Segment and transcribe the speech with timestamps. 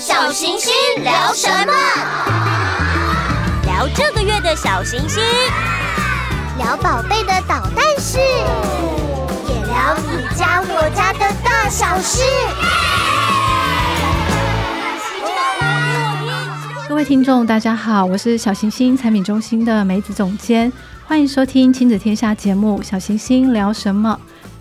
[0.00, 0.72] 小行星
[1.04, 1.74] 聊什么？
[3.66, 5.22] 聊这个月的小行星，
[6.56, 12.22] 聊宝贝的捣蛋事，也聊你家我家的大小事。
[16.88, 20.72] 各位听众，大家好，我是小行星产品中心的梅子总监，
[21.06, 24.18] 欢迎收听亲子天下节目《小行星聊什么》。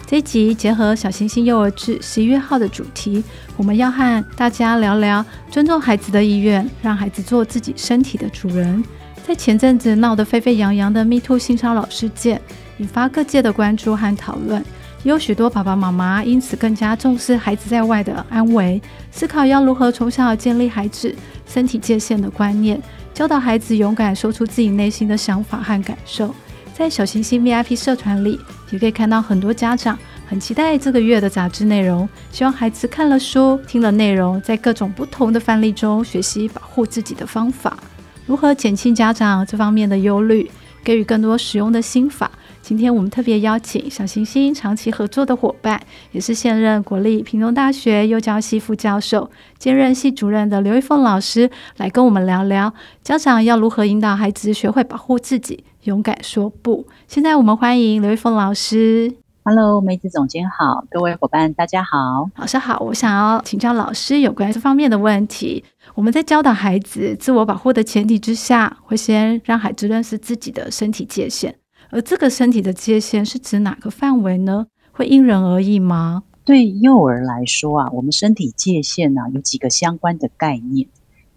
[0.09, 3.23] 这一集结合小行星幼儿志十一月号的主题，
[3.55, 8.83] 我们要和大家聊聊尊重孩子的意愿，让孩子做自己身体的主人。
[9.23, 12.41] 在前阵子闹得沸沸扬扬的 MeToo 性骚扰事件，
[12.79, 14.59] 引发各界的关注和讨论，
[15.03, 18.81] 也有许多爸爸妈妈因此更加重视孩子在外的安危，
[19.11, 21.15] 思考要如何从小建立孩子
[21.45, 22.81] 身体界限的观念，
[23.13, 26.33] 教导孩子勇敢说出自己内心的想法和感受。
[26.79, 37.77] 在小星星 VIP 社团里，也可以看到很多家长很期待这个月的杂志内容，希望孩子看了书、听了内容，在各种不同的范例中学习保护自己的方法，
[38.25, 40.49] 如何减轻家长这方面的忧虑，
[40.81, 42.31] 给予更多实用的心法。
[42.61, 55.63] 今天我们特别邀请小行星长期合作的伙伴，也是现任国立屏东大学幼教系副教授、兼任系主任的刘玉凤老师，来跟我们聊聊家长要如何引导孩子学会保护自己。
[55.83, 56.85] 勇敢说不。
[57.07, 59.15] 现在我们欢迎刘玉凤老师。
[59.43, 62.29] Hello，梅子总监好，各位伙伴大家好。
[62.35, 65.63] 老师好，我想要请教老师有关这方面的问题。
[65.95, 71.55] 我们在教导孩子自我保护的前提之下，会先让孩子认识自己的身体界限。
[71.91, 74.67] 而这个身体的界限是指哪个范围呢？
[74.91, 76.23] 会因人而异吗？
[76.45, 80.87] 对幼儿来说啊，我们身体界限呢，有几个相关的概念。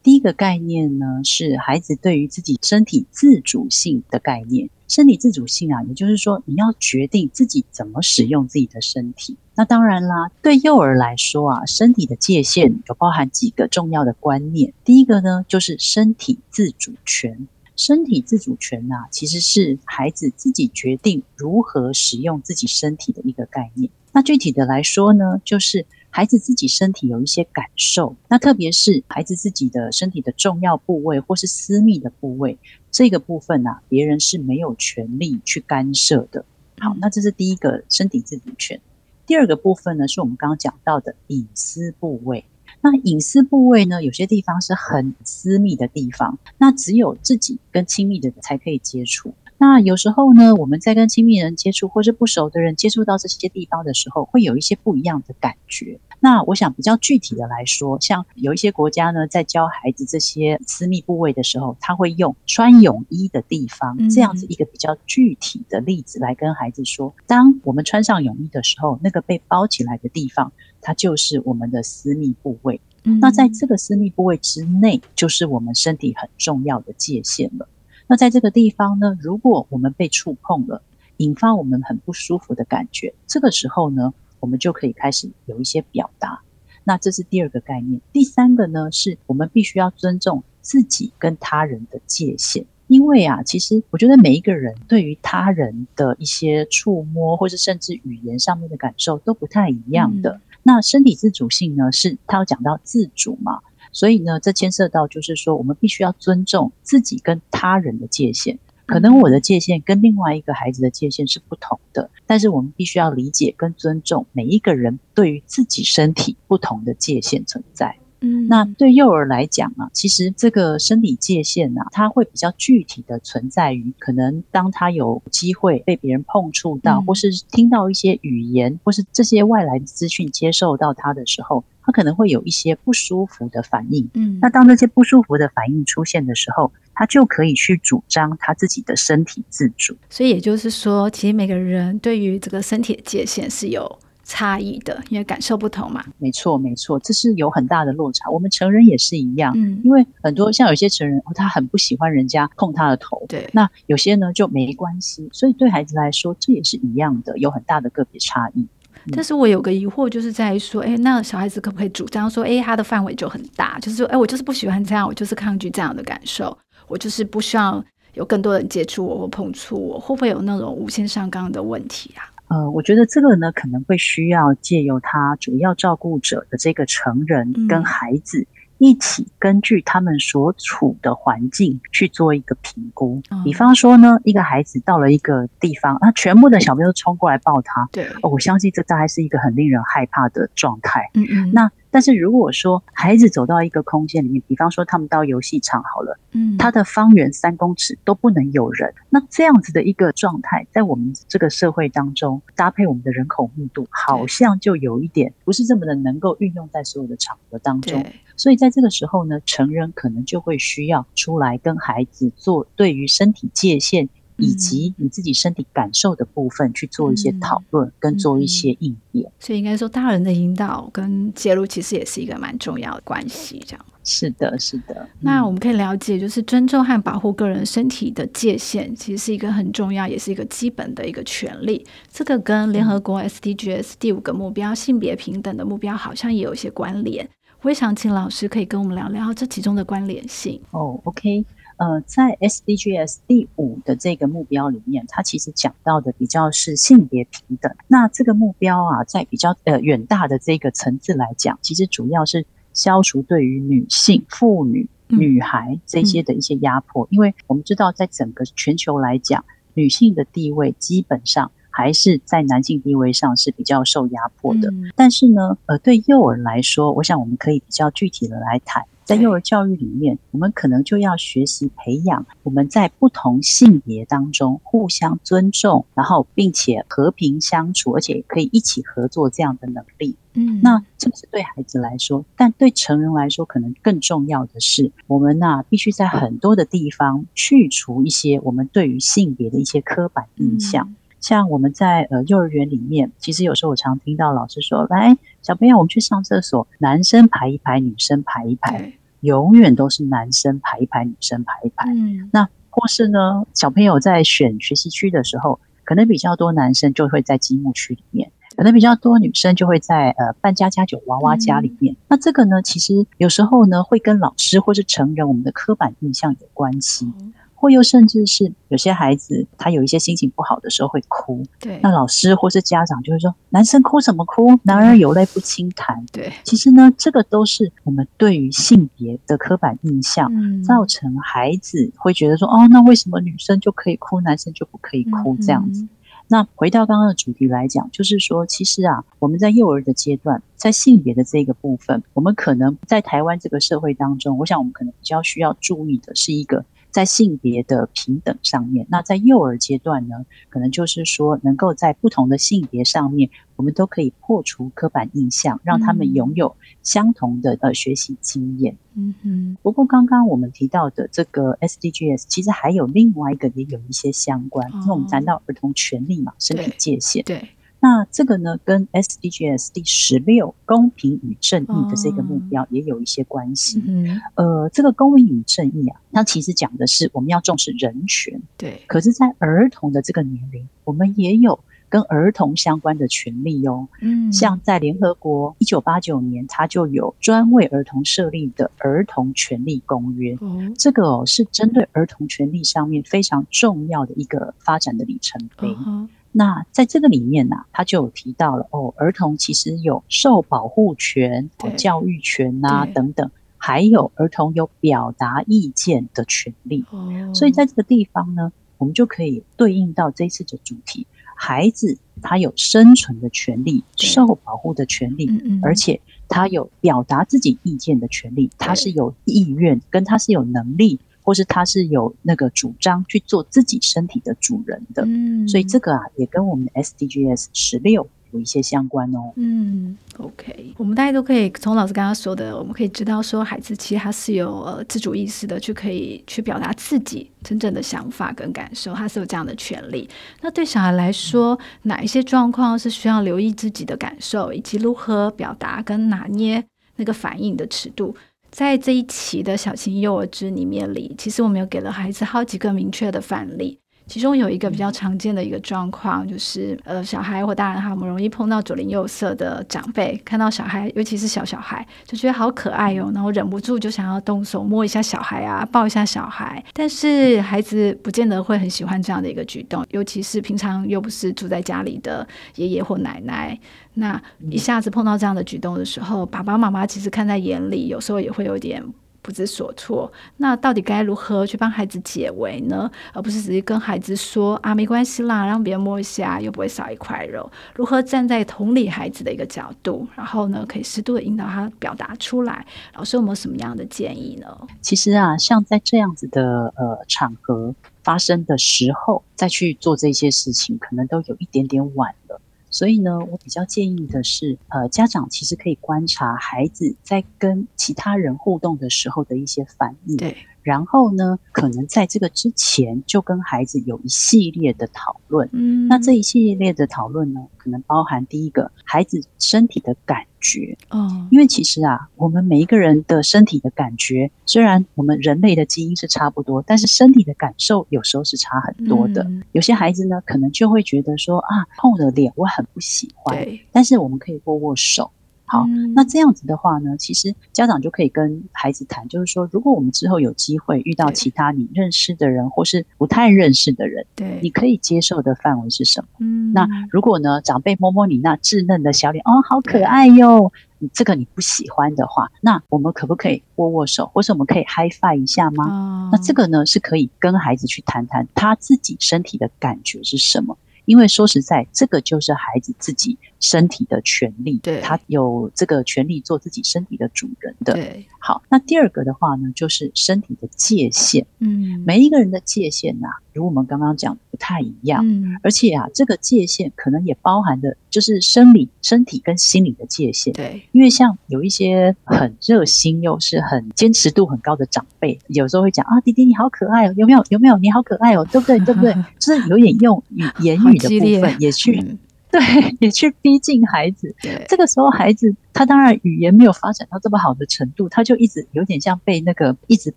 [0.02, 4.68] 第一个概念呢，是孩子对于自己身体自主性的概念。
[4.88, 9.38] 身体自主性啊，也就是说，你要决定自己怎么使用自己的身体。
[9.54, 14.74] 那当然啦，对幼儿来说啊，身体的界限有包含几个重要的观念。
[14.84, 17.48] 第一个呢，就是身体自主权。
[17.84, 23.90] 身体自主权啊，其实是孩子自己决定如何使用自己身体的一个概念。
[24.12, 25.86] 那具体的来说呢，就是。
[26.14, 32.58] 孩子自己身体有一些感受，那特别是孩子自己的身体的重要部位或是私密的部位，
[32.90, 36.44] 这个部分啊，别人是没有权利去干涉的。
[36.80, 38.78] 好，那这是第一个身体自主权。
[39.24, 42.44] 第二个部分呢，是我们刚刚讲到的隐私部位。
[42.82, 49.32] 那隐私部位呢，有些地方是很私密的地方，那只有自己跟亲密的人才可以接触。
[49.56, 56.00] 那有时候呢，我们在跟亲密人接触，或是不熟的人接触到这些地方的时候，会有一些不一样的感觉。
[56.18, 72.78] 那我想比较具体的来说，像有一些国家呢，在教孩子这些私密部位的时候，他会用穿泳衣的地方这样子一个比较具体的例子来跟孩子说：当我们穿上泳衣的时候，那个被包起来的地方，它就是我们的私密部位。
[73.20, 77.66] 那在这个私密部位之内，就是我们身体很重要的界限了。
[78.06, 80.82] 那在这个地方呢，如果我们被触碰了，
[81.16, 86.42] 引发我们很不舒服的感觉，这个时候呢，我们就可以开始有一些表达。
[86.84, 88.00] 那这是第二个概念。
[88.12, 100.32] 第三个呢，是我们必须要尊重自己跟他人的界限，因为啊，其实我觉得每一个人对于他人的一些触摸，或是甚至语言上面的感受都不太一样的。
[100.32, 103.60] 嗯、那身体自主性呢，是他要讲到自主嘛。
[103.92, 108.58] 所以呢，这牵涉到就是说，我们必须要尊重自己跟他人的界限。
[108.86, 117.96] 可能我的界限跟另外一个孩子的界限是不同的，但是我们必须要理解跟尊重每一个人对于自己身体不同的界限存在。
[118.22, 131.62] 嗯，那对幼儿来讲啊，其实这个生理界限啊，它会比较具体的存在于可能当他有机会被别人碰触到，或是听到一些语言，或是这些外来的资讯接受到他的时候。
[131.84, 139.96] 他可能会有一些不舒服的反应，嗯，那当那些不舒服的反应出现的时候，他就可以去主张他自己的身体自主。
[140.08, 143.98] 所以也就是说，其实每个人对于这个身体的界限是有
[144.32, 146.02] 差异的，因为感受不同嘛。
[146.16, 148.30] 没错，没错，这是有很大的落差。
[148.30, 155.28] 我们成人也是一样，嗯，因为很多像有些成人，哦，他很不喜欢人家碰他的头，对，那有些呢就没关系。
[155.34, 158.66] 所以对孩子来说，这也是一样的，有很大的个别差异。
[159.12, 166.56] 但是我有个疑惑，就是在于说，哎，那小孩子可不可以主张说，哎，他的范围就很大，就是说，哎，我就是不喜欢这样，我就是抗拒这样的感受，
[166.88, 172.32] 我就是不希望有更多人接触我或碰触我，会不会有那种无限上纲的问题啊？
[172.52, 178.40] 呃，我觉得这个呢，可能会需要借由他主要照顾者的这个成人跟孩子。
[178.40, 178.46] 嗯
[178.82, 183.22] 一起根据他们所处的环境去做一个评估。
[183.44, 187.88] 比方说呢，一个孩子到了一个地方，啊，全部的小朋友都冲过来抱他。
[187.92, 191.08] 对，哦，我相信这大概是一个很令人害怕的状态。
[191.14, 191.52] 嗯嗯。
[191.52, 208.04] 那但是如果说孩子走到一个空间里面，比方说他们到游戏场好了，嗯，他的方圆三公尺都不能有人，那这样子的一个状态，在我们这个社会当中，搭配我们的人口密度，好像就有一点不是这么的能够运用在所有的场合当中。
[208.34, 214.08] 所以在这个时候呢，成人可能就会需要出来跟孩子做对于身体界限。
[214.36, 219.30] 以及你自己身体感受的部分去做一些讨论，跟做一些应变。
[219.38, 223.62] 所以应该说，大人的引导跟介入其实也是一个蛮重要的关系。
[223.66, 225.08] 这样是的，是的。
[225.20, 231.86] 那我们可以了解，就是尊重和保护个人身体的界限，其实是一个很重要，也是一个基本的一个权利。
[232.10, 237.28] 这个跟联合国 SDGs 第五个目标性别平等的目标好像也有一些关联。
[237.62, 240.60] 我也想请老师可以跟我们聊聊这其中的关联性。
[240.72, 241.44] 哦，OK。
[241.82, 247.74] 呃，在 SDGs 第五的这个目标里面，它其实讲到的比较是性别平等。
[247.88, 257.04] 那这个目标啊，在比较呃远大的这个层次来讲，其实主要是消除对于女性、妇女、女孩这些的一些压迫。
[257.06, 257.08] 嗯。
[257.10, 259.44] 因为我们知道，在整个全球来讲，
[259.74, 264.70] 女性的地位基本上还是在男性地位上是比较受压迫的。
[264.70, 264.92] 嗯。
[264.94, 268.84] 但是呢，呃，对幼儿来说，我想我们可以比较具体的来谈。
[269.12, 280.16] 在幼儿教育里面，我们可能就要学习培养我们在不同性别当中互相尊重，然后并且和平相处，而且可以一起合作这样的能力。
[280.32, 290.94] 嗯，那这是对孩子来说，但对成人来说，可能更重要的是，我们呐必须在很多的地方去除一些我们对于性别的一些刻板印象。
[291.20, 311.94] 像我们在呃幼儿园里面，其实有时候我常听到老师说：“来，小朋友，我们去上厕所，男生排一排，女生排一排，永远都是男生排一排，女生排一排。”嗯，那或是呢，小朋友在选学习区的时候，可能比较多男生就会在积木区里面，可能比较多女生就会在呃扮家家酒娃娃家里面。
[311.94, 311.96] 嗯。
[312.08, 317.06] 那这个呢，其实有时候呢，会跟老师或是成人我们的刻板印象有关系。
[317.18, 317.32] 嗯
[317.62, 321.46] 或又甚至是有些孩子，他有一些心情不好的时候会哭。
[321.60, 324.58] 对，那老师或是家长就会说：“男生哭什么哭？
[324.64, 335.84] 男儿有泪不轻弹。”对，其实呢，这个都是我们对于性别的刻板印象，嗯，造成孩子会觉得说：“哦，那为什么女生就可以哭，男生就不可以哭？”这样子。
[335.84, 335.88] 嗯。
[336.26, 346.64] 那回到刚刚的主题来讲，就是说，其实啊，我们在幼儿的阶段，在性别的这个部分，我们可能在台湾这个社会当中，我想我们可能比较需要注意的是一个。
[346.92, 358.76] 在性别的平等上面，那在幼儿阶段呢，可能就是说，能够在不同的性别上面，我们都可以破除刻板印象，让他们拥有相同的呃学习经验。
[358.94, 359.56] 嗯哼。
[359.62, 367.24] 不过刚刚我们提到的这个 SDGs，其实还有另外一个也有一些相关，因为我们谈到儿童权利嘛，身体界限。
[367.24, 367.48] 对。
[367.84, 373.80] 那这个呢，跟 SDGs 第十六公平与正义的这个目标也有一些关系。
[373.80, 374.20] 哦嗯。
[374.36, 378.40] 呃，这个公平与正义啊，它其实讲的是我们要重视人权。
[378.56, 378.80] 对。
[378.86, 381.58] 可是，在儿童的这个年龄，我们也有
[381.88, 383.88] 跟儿童相关的权利哦。
[384.00, 384.32] 嗯。
[384.32, 390.36] 像在联合国一九八九年，它就有专为儿童设立的儿童权利公约。
[390.36, 390.72] 哦。
[390.78, 395.66] 这个哦，是针对儿童权利上面非常重要的一个发展的里程碑。
[395.84, 406.84] 哦那在这个里面呢、啊，他就有提到了哦，儿童其实有受保护权、教育权呐、啊、等等，还有儿童有表达意见的权利。
[406.90, 411.06] 哦，所以在这个地方呢，我们就可以对应到这一次的主题：
[411.36, 415.30] 孩子他有生存的权利、受保护的权利，
[415.62, 420.98] 而且他有表达自己意见的权利，他是有意愿，跟他是有能力。
[421.22, 429.32] 或是他是有那个主张去做自己身体的主人的，嗯，所以这个啊也跟我们的 SDGs 十六有一些相关哦。
[429.36, 440.08] 嗯，OK，我们大家都可以从老师刚刚说的，我们可以知道说，孩子其实他是有呃自主意识的，去可以去表达自己真正的想法跟感受，他是有这样的权利。
[440.40, 446.64] 那对小孩来说，哪一些状况是需要留意自己的感受，以及如何表达跟拿捏
[446.96, 448.16] 那个反应的尺度？
[448.52, 453.81] 在这一期的小型幼儿之里面里，其实我们有给了孩子好几个明确的范例。
[454.06, 466.62] 其中有一个比较常见的一个状况，就是呃，小孩或大人哈，我们容易碰到左邻右舍的长辈，看到小孩，尤其是小小孩，就觉得好可爱哟、哦，然后忍不住就想要动手摸一下小孩啊，抱一下小孩。
[466.74, 473.58] 但是孩子不见得会很喜欢这样的一个举动，尤其是平常又不是住在家里的爷爷或奶奶，
[473.94, 478.82] 那一下子碰到这样的举动的时候，爸爸妈妈其实看在眼里，有时候也会有点
[479.22, 480.12] 不知所措。
[480.36, 482.90] 那到底该如何去帮孩子解围呢？
[483.14, 487.50] 而不是直接跟孩子说啊，没关系啦，让别人摸一下又不会少一块肉。
[487.74, 492.66] 如何站在同理孩子的一个角度，然后呢，可以适度的引导他表达出来？
[492.94, 494.48] 老师有没有什么样的建议呢？
[494.80, 502.40] 其实啊，像在这样子的呃场合发生的时候，再去做这些事情，可能都有一点点晚了。
[502.72, 510.16] 所以呢，我比较建议的是，呃，家长其实可以观察孩子在跟其他人互动的时候的一些反应。
[510.16, 510.36] 对。
[510.62, 515.48] 然后呢，可能在这个之前就跟孩子有一系列的讨论。
[515.52, 520.76] 嗯，那这一系列的讨论呢，可能包含第一个，孩子身体的感觉。
[520.90, 529.22] 哦，因为其实啊，我们每一个人的身体的感觉，虽然我们人类的基因是差不多，但是身体的感受有时候是差很多的。
[529.24, 533.36] 嗯，有些孩子呢，可能就会觉得说啊，碰了脸我很不喜欢。
[533.36, 535.10] 对，但是我们可以握握手。
[535.52, 546.08] 好，那这样子的话呢，其实家长就可以跟孩子谈，就是说，如果我们之后有机会遇到其他你认识的人，或是不太认识的人，对，你可以接受的范围是什么？
[546.20, 555.64] 嗯，那如果呢，长辈摸摸你那稚嫩的小脸，哦，好可爱哟，你这个你不喜欢的话，那我们可不可以握握手，或是我们可以 high five 一下吗？
[555.68, 560.56] 哦，那这个呢，是可以跟孩子去谈谈他自己身体的感觉是什么。
[560.84, 567.74] 因为说实在，这个就是孩子自己身体的权利，对，他有这个权利做自己身体的主人的。
[567.74, 571.26] 对，好，那第二个的话呢，就是身体的界限。
[571.40, 574.16] 嗯，每一个人的界限呐、啊，如我们刚刚讲。
[574.32, 580.32] 不太一样，嗯，而且啊，这个界限可能也包含的，就是生理、身体跟心理的界限。
[580.32, 587.22] 对，因为像有一些很热心又是很坚持度很高的长辈，有时候会讲啊，弟弟你好可爱哦，有没有？
[587.28, 587.58] 有没有？
[587.58, 588.58] 你好可爱哦，对不对？
[588.60, 588.94] 对不对？
[589.20, 591.98] 就是有点用语言语的部分也去，嗯、
[592.32, 592.40] 对，
[592.80, 594.12] 也去逼近孩子。
[594.22, 599.92] 对，这个时候孩子他当然语言没有发展到这么好的程度，他就一直有点像被那个一直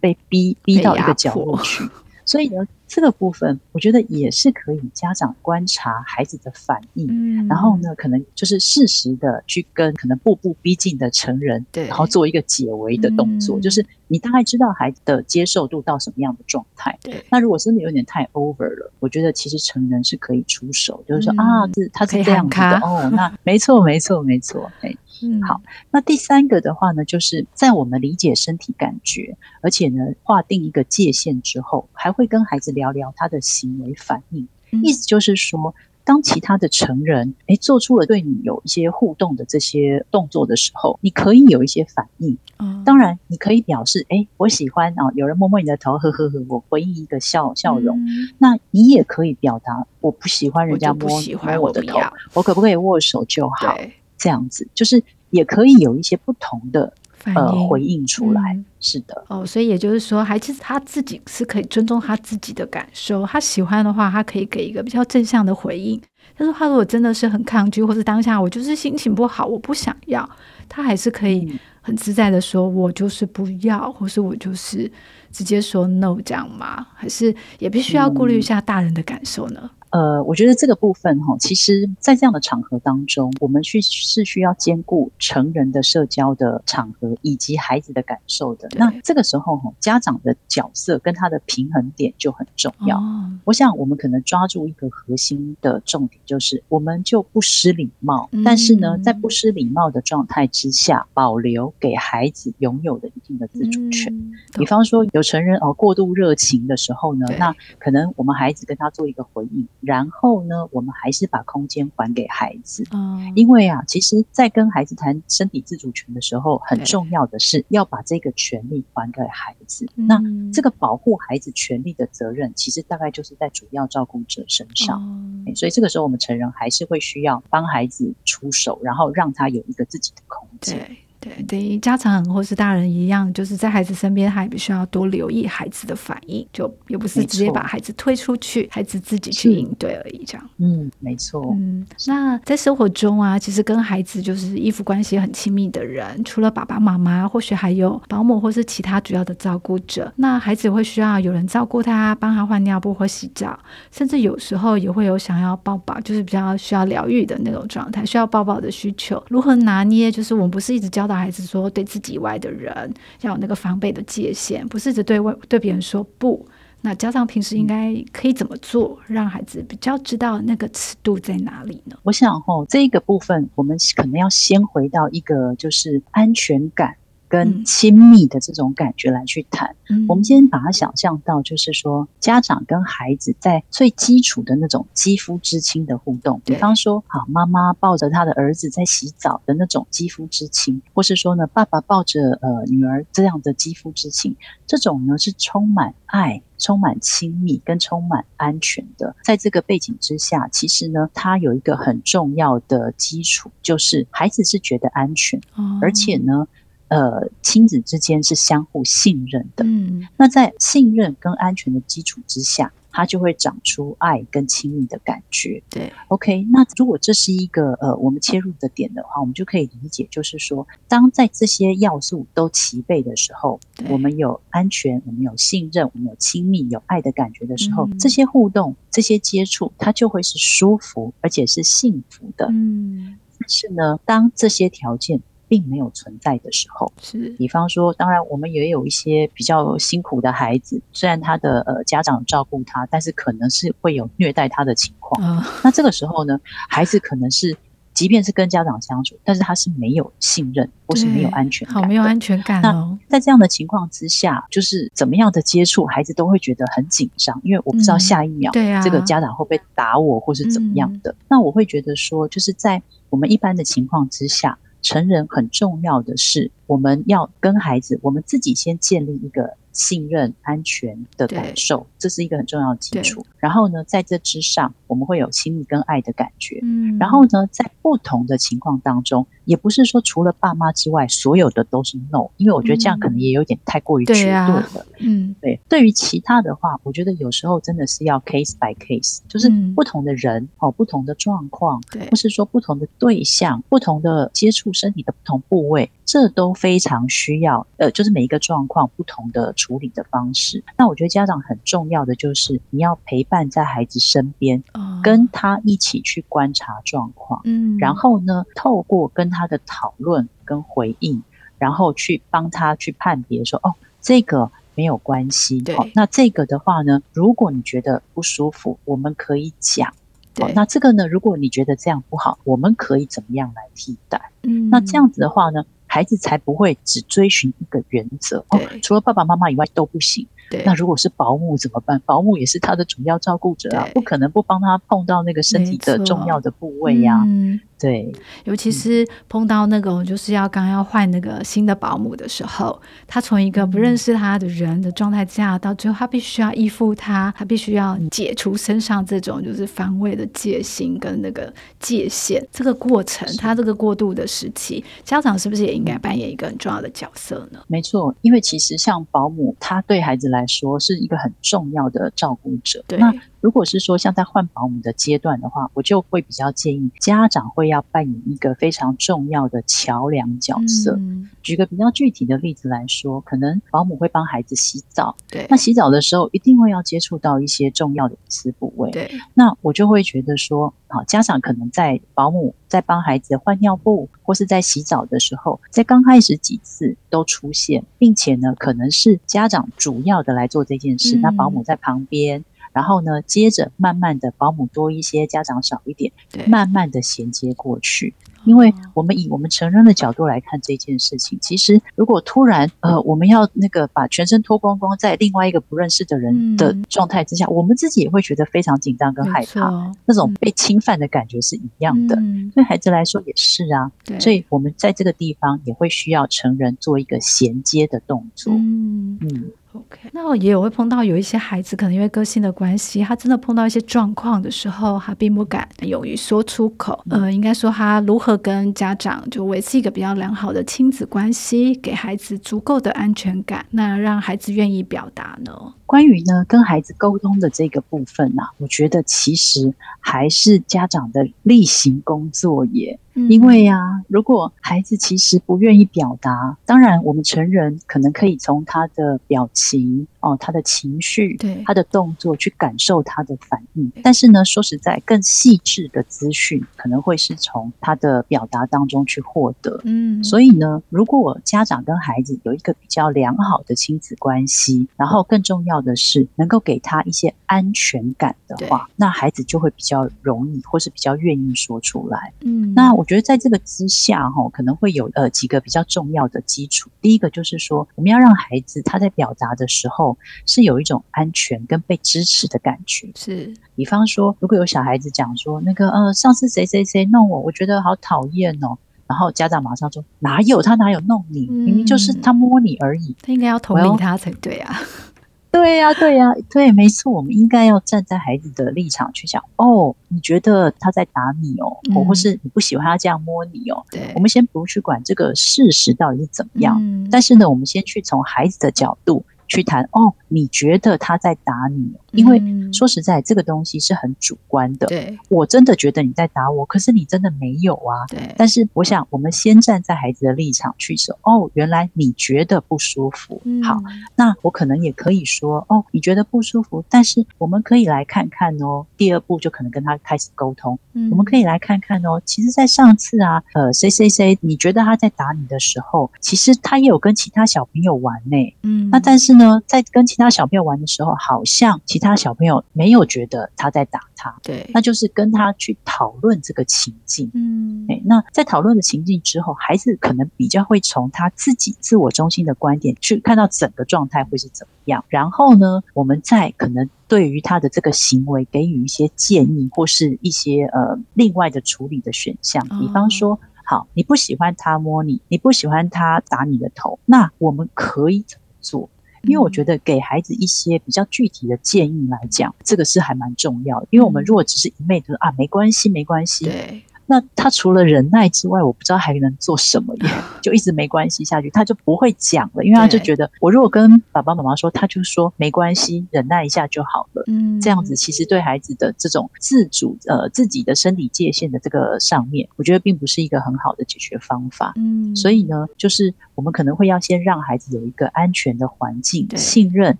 [0.00, 1.84] 被逼逼到一个角落去。
[2.24, 17.24] 所以呢，这个部分我觉得也是可以家长观察孩子的反应，嗯，然后呢，可能就是适时的去跟可能步步逼近的成人，对，然后做一个解围的动作，嗯，就是你大概知道孩子的接受度到什么样的状态，对。
[17.30, 24.94] 那如果真的有点太 over 了，我觉得其实成人是可以出手，就是说，嗯，啊，这他是这样子的哦，那没错，没错，没错，哎。
[25.24, 25.60] 嗯，好，
[25.92, 34.48] 那第三个的话呢，就是在我们理解身体感觉，而且呢，划定一个界限之后，还会跟孩子聊聊聊他的行为反应。
[34.72, 35.72] 嗯、意思就是说，
[36.04, 42.36] 当其他的成人诶做出了对你有一些互动的这些动作的时候，你可以有一些反应。
[42.58, 47.96] 嗯，当然你可以表示，诶，我喜欢啊，有人摸摸你的头，呵呵呵，我回应一个笑笑容。
[48.04, 48.08] 嗯、
[48.38, 51.08] 那你也可以表达，我不喜欢人家摸
[51.42, 53.78] 摸我的头，我，我可不可以握手就好？
[54.18, 56.92] 这样子就是也可以有一些不同的
[57.24, 59.24] 呃回应出来，嗯，是的。
[59.28, 66.00] 哦，所以也就是说，孩子他自己是可以尊重他自己的感受，他喜欢的话，他可以给一个比较正向的回应。
[66.36, 70.28] 但是他如果真的是很抗拒，或是当下我就是心情不好，我不想要，
[70.68, 74.90] 他还是可以很自在的说，我就是不要，或是我就是
[75.32, 76.86] 直接说 no 这样吗？
[76.94, 79.60] 还是也必须要顾虑一下大人的感受呢？
[79.62, 88.66] 嗯呃，我觉得这个部分哈，其实，在这样的场合当中，我们去是需要兼顾成人的社交的场合以及孩子的感受的。
[88.72, 92.96] 那这个时候哈，家长的角色跟他的平衡点就很重要。
[92.96, 93.30] 哦。
[93.44, 104.10] 我想，我们可能抓住一个核心的重点，就是我们就不失礼貌，嗯，但是呢，在不失礼貌的状态之下，保留给孩子拥有的一定的自主权。
[104.10, 109.66] 嗯，比方说，有成人哦过度热情的时候呢，那可能我们孩子跟他做一个回应。
[109.80, 119.86] 然后呢，我们还是把空间还给孩子，嗯，因为啊，其实，在跟孩子谈身体自主权的时候，很重要的是要把这个权利还给孩子。
[119.94, 120.20] 那
[120.52, 125.00] 这个保护孩子权利的责任，其实大概就是在主要照顾者身上。
[125.46, 130.96] 嗯，所以这个时候，我们成人还是会需要帮孩子出手，然后让他有一个自己的空间。
[131.22, 140.24] 对，等于家长或是大人一样，就是在孩子身边，还必须要多留意孩子的反应，就也不是直接把孩子推出去，孩子自己去应对而已。
[140.26, 141.54] 这样，嗯，没错。
[141.56, 150.12] 嗯，那在生活中啊，其实跟孩子就是依附关系很亲密的人，除了爸爸妈妈，或许还有保姆或是其他主要的照顾者。
[150.16, 153.56] 那孩子会需要有人照顾他，帮他换尿布或洗澡，
[153.92, 159.22] 甚至有时候也会有想要抱抱，就是比较需要疗愈的那种状态，需要抱抱的需求。
[159.28, 160.10] 如何拿捏？
[160.10, 161.11] 就是我们不是一直教导。
[161.16, 166.46] 孩子说：“对自己以外的人要有那个防备的界限，不是只对外对别人说不。
[166.84, 176.96] 那家长平时应该可以怎么做，让孩子比较知道那个尺度在哪里呢？”我想，哦，这一个部分，我们可能要先回到一个就是安全感
[177.32, 179.74] 跟亲密的这种感觉来去谈。
[179.88, 194.36] 嗯、我们今天把它想象到，就是说家长跟孩子在最基础的那种肌肤之亲的互动，比方说，好妈妈抱着他的儿子在洗澡的那种肌肤之亲，或是说呢，爸爸抱着呃女儿这样的肌肤之亲，
[194.66, 196.42] 这种呢是充满爱。
[196.58, 206.46] 充满亲密跟充满安全的，在这个背景之下，其实呢，它有一个很重要的基础，就是孩子是觉得安全，哦、而且呢，
[206.92, 209.64] 呃，亲子之间是相互信任的。
[209.64, 212.72] 嗯，那在信任跟安全的基础之下。
[212.94, 215.62] 它就会长出爱跟亲密的感觉。
[215.70, 223.58] 对，OK，那如果这是一个呃我们切入的点的话，我们就可以理解，就是说，当在这些要素都齐备的时候，
[223.88, 232.46] 我们有安全，我们有信任，我们有亲密、有爱的感觉的时候，嗯、这些互动、这些接触，它就会是舒服而且是幸福的。
[232.50, 235.18] 嗯，但是呢，当这些条件
[235.52, 245.22] 并没有存在的时候，是，比方说，当然我们也有一些比较辛苦的孩子，虽然他的呃家长照顾他，但是可能是会有虐待他的情况。
[245.22, 246.40] 哦、那这个时候呢，
[246.70, 247.54] 孩子可能是
[247.92, 252.98] 即便是跟家长相处，但是他是没有信任或是没有安全感，好没有安全感哦。
[253.08, 261.10] 那在这样的情况之下，就是怎么样的接触，孩子都会觉得很紧张，因为我不知道下一秒，嗯、对啊，这个家长会不会打我，或是怎么样的。
[261.10, 264.56] 嗯、那我会觉得说，就是在我们一般的情况之下。
[264.82, 273.24] 成人很重要的是，我们要跟孩子，我们自己先建立一个信任、安全的感受，这是一个很重要的基础。
[273.38, 276.60] 然后呢，在这之上，我们会有亲密跟爱的感觉。
[276.62, 284.86] 嗯，然后呢，在不同的情况当中，也不是说除了爸妈之外，所有的都是 no，因为我觉得这样可能也有点太过于绝对了。
[284.98, 285.58] 嗯，对。
[285.68, 295.90] 对于其他的话，我觉得有时候真的是要 case by case，就是不同的人哦，不同的状况，对，或是说不同的对象，不同的接触身体的不同部位。
[296.04, 300.64] 这都非常需要，呃，就是每一个状况不同的处理的方式。
[300.76, 304.64] 那我觉得家长很重要的就是你要陪伴在孩子身边，
[305.04, 311.22] 跟他一起去观察状况，嗯，然后呢，透过跟他的讨论跟回应，
[311.58, 319.94] 然后去帮他去判别说，哦，这个没有关系，对，那这个的话呢，如果你觉得不舒服，我们可以讲。
[320.34, 324.30] 对，那这个呢，如果你觉得这样不好，我们可以怎么样来替代？
[324.42, 330.26] 嗯，那这样子的话呢，孩子才不会只追寻一个原则，哦，除了爸爸妈妈以外都不行。
[330.50, 332.00] 对，那如果是保姆怎么办？
[332.06, 337.24] 保姆也是他的主要照顾者啊，不可能不帮他碰到那个身体的重要的部位呀，啊。
[337.26, 338.12] 嗯对，
[338.44, 352.40] 尤其是碰到那个就是要刚要换那个新的保姆的时候，他从一个不认识他的人的状态下，到最后他必须要依附他，他必须要解除身上这种就是防卫的戒心跟那个界限。
[352.52, 357.58] 这个过程，他这个过渡的时期，家长是不是也应该扮演一个很重要的角色呢？
[357.66, 362.84] 没错，因为其实像保姆，他对孩子来说是一个很重要的照顾者。
[362.86, 363.00] 对。
[363.00, 363.12] 那
[363.42, 370.94] 如果是说像在换保姆的阶段的话，我就会比较建议家长会要扮演一个非常重要的桥梁角色。
[371.00, 392.44] 嗯、举个比较具体的例子来说，可能保姆会帮孩子洗澡，对，那洗澡的时候一定会要接触到一些重要的隐私部位，对，那我就会觉得说，好，家长可能在保姆在帮孩子换尿布或是在洗澡的时候，在刚开始几次都出现，并且呢，可能是家长主要的来做这件事，嗯、那保姆在旁边。
[392.72, 398.14] 然后呢，接着慢慢的，保姆多一些，家长少一点，对，慢慢的衔接过去。
[398.44, 412.16] 因为我们以我们成人的角度来看这件事情，其实如果突然呃，我们要那个把全身脱光光，在另外一个不认识的人的状态之下，嗯、我们自己也会觉得非常紧张跟害怕，那种被侵犯的感觉是一样的。
[412.16, 418.52] 嗯、对孩子来说也是啊，对所以我们在这个地方也会需要成人做一个衔接的动作。
[418.52, 419.20] 嗯。
[419.20, 427.02] 嗯 OK，那我也有会碰到有一些孩子，可能因为个性的关系，他真的碰到一些状况的时候，他并不敢勇于说出口。
[427.08, 435.72] 呃，应该说他如何跟家长就维持一个比较良好的亲子关系，给孩子足够的安全感，那让孩子愿意表达呢？
[435.92, 442.98] 关于呢跟孩子沟通的这个部分呢、啊，我觉得其实还是家长的例行工作耶。
[443.28, 453.92] 因为呀、啊，如果孩子其实不愿意表达，当然我们成人可能可以从他的表情，哦他的情绪，对他的动作去感受他的反应。
[454.02, 459.80] 但是呢，说实在，更细致的资讯可能会是从他的表达当中去获得。
[459.84, 472.32] 嗯，所以呢，如果家长跟孩子有一个比较良好的亲子关系，然后更重要的是能够给他一些安全感的话，那孩子就会比较容易，或是比较愿意说出来。
[472.40, 476.90] 嗯，那我觉得在这个之下，哈，可能会有呃几个比较重要的基础。
[477.00, 480.11] 第一个就是说，我们要让孩子他在表达的时候
[480.46, 483.10] 是有一种安全跟被支持的感觉。
[483.14, 488.78] 是，比方说，如果有小孩子讲说那个呃上次谁谁谁弄我，我觉得好讨厌哦。
[489.08, 491.46] 然后家长马上说：“哪有他哪有弄你？
[491.50, 494.80] 嗯、明明就是他摸你而已。”他应该要同理他才对啊。
[495.52, 499.44] 对呀、啊，对呀、啊，对，没错，我们应该要站在孩子的立场去想。
[499.56, 503.84] 哦，你觉得他在打你哦，嗯、或是你不喜欢他这样摸你哦？
[503.90, 509.22] 对，我们先不去管这个事实到底是怎么样，嗯、但是呢，我们先去从孩子的角度。
[509.52, 511.92] 去谈哦，你觉得他在打你？
[512.12, 514.86] 因为说实在，这个东西是很主观的。
[514.86, 518.06] 对，我真的觉得你在打我，可是你真的没有啊。
[518.08, 518.34] 对。
[518.36, 523.42] 但是我想，我们先站在孩子的立场去说，哦，原来你觉得不舒服。
[523.62, 523.78] 好，
[524.16, 528.86] 那我可能也可以说，哦，你觉得不舒服，但是我们可以来看看哦。
[528.96, 530.78] 第二步就可能跟他开始沟通。
[530.94, 532.20] 嗯，我们可以来看看哦。
[532.24, 538.54] 其实，在上次啊，呃，谁谁谁，你觉得他在打你的时候，其实他也有跟其他小朋友玩呢。
[538.62, 539.41] 嗯，那但是呢。
[539.66, 563.38] 在跟其他小朋友玩的时候，好像其他小朋友没有觉得他在打他，对，那就是跟他去讨论这个情境，嗯，哎，那在讨论的情境之后，孩子可能比较会从他自己自我中心的观点去看到整个状态会是怎么样，然后呢，我们再可能对于他的这个行为给予一些建议，或是一些呃另外的处理的选项，比方说。
[563.64, 568.90] 好，你不喜欢他摸你，你不喜欢他打你的头，那我们可以怎么做？
[569.22, 573.86] 因为我觉得给孩子一些比较具体的建议来讲，这个是还蛮重要的。
[573.90, 576.82] 因为我们如果只是一昧的说啊，没关系，没关系，对。
[577.12, 580.08] 那他除了忍耐之外，我不知道还能做什么耶，
[580.40, 587.22] 就一直没关系下去，他就不会讲了，因为他就觉得我如果跟爸爸妈妈说，他就说没关系，忍耐一下就好了。
[587.26, 594.72] 嗯，这样子其实对孩子的这种自主呃自己的身体界限的这个上面，我觉得并不是一个很好的解决方法。
[594.76, 599.98] 嗯，所以呢，就是我们可能会要先让孩子有一个安全的环境，信任。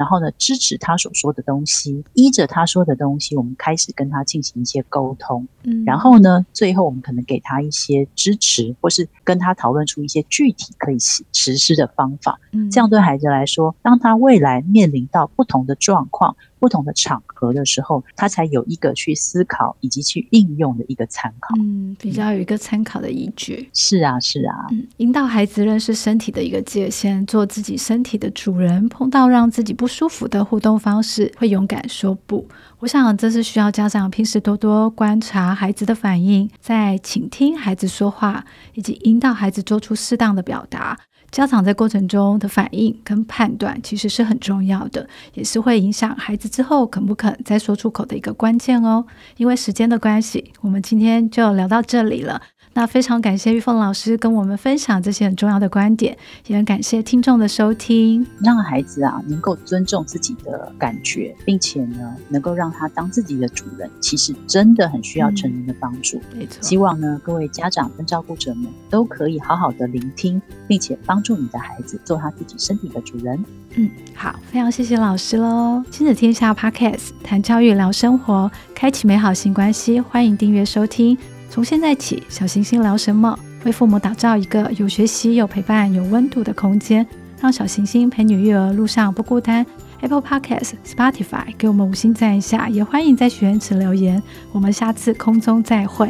[0.00, 5.46] 然后呢，支持他所说的东西，依着他说的东西，我们开始跟他进行一些沟通。
[5.64, 12.40] 嗯，然后呢，最后我们可能给他一些支持，或是跟他讨论出一些具体可以实施的方法。
[12.52, 21.56] 嗯，这样对孩子来说，当他未来面临到不同的状况，不同的场合的时候，他才有一个去思考以及去应用的一个参考。
[21.58, 23.68] 嗯，比较有一个参考的依据。
[23.74, 24.54] 是啊，是啊。
[24.70, 28.88] 嗯，引导孩子认识身体的一个界限，做自己身体的主人。
[28.90, 32.46] 碰到让自己不舒服的互动方式，会勇敢说不。
[32.80, 38.44] 我想这是需要家长平时多多观察孩子的反应，在倾听孩子说话，
[38.74, 40.98] 以及引导孩子做出适当的表达。
[41.30, 49.04] 家长在过程中的反应跟判断其实是很重要的，也是会影响孩子之后肯不肯再说出口的一个关键哦。
[49.36, 52.42] 因为时间的关系，我们今天就聊到这里了。
[52.72, 58.24] 那非常感谢玉凤老师跟我们分享这些很重要的观点，也很感谢听众的收听。
[58.42, 66.18] 让孩子啊能够尊重自己的感觉，并且呢能够让他当自己的主人，其实真的很需要成人的帮助。
[66.32, 66.62] 嗯，没错。
[66.62, 73.44] 希望呢各位家长跟照顾者们都可以好好的聆听，并且帮助你的孩子做他自己身体的主人。
[73.74, 75.82] 嗯，好，非常谢谢老师喽。
[75.90, 81.18] 亲子天下 Podcast 谈教育聊生活，开启美好新关系，欢迎订阅收听。
[81.50, 83.36] 从现在起，小星星聊什么？
[83.64, 87.04] 为父母打造一个有学习、有陪伴、有温度的空间，
[87.40, 89.66] 让小星星陪你育儿路上不孤单。
[90.00, 94.22] Apple Podcast、Spotify 给我们五星赞一下，也欢迎在许愿池留言。
[94.52, 96.08] 我们下次空中再会。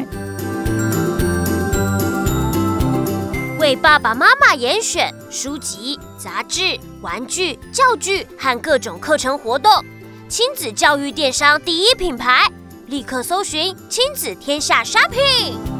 [3.58, 9.72] 为爸爸妈妈严选书籍、杂志、玩具、教具和各种课程活动，
[10.28, 12.46] 亲子教育电商第一品牌。
[12.90, 15.79] 立刻搜寻亲子天下 Shopping。